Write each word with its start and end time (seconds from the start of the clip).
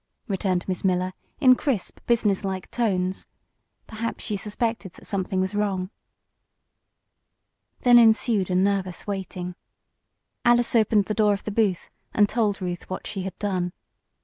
returned 0.27 0.67
Miss 0.67 0.83
Miller, 0.83 1.13
in 1.39 1.53
crisp, 1.53 1.99
business 2.07 2.43
like 2.43 2.71
tones. 2.71 3.27
Perhaps 3.85 4.23
she 4.23 4.35
suspected 4.35 4.93
that 4.93 5.05
something 5.05 5.39
was 5.39 5.53
wrong. 5.53 5.91
Then 7.81 7.99
ensued 7.99 8.49
a 8.49 8.55
nervous 8.55 9.05
waiting. 9.05 9.53
Alice 10.43 10.75
opened 10.75 11.05
the 11.05 11.13
door 11.13 11.33
of 11.35 11.43
the 11.43 11.51
booth 11.51 11.91
and 12.15 12.27
told 12.27 12.63
Ruth 12.63 12.89
what 12.89 13.05
she 13.05 13.21
had 13.21 13.37
done. 13.37 13.73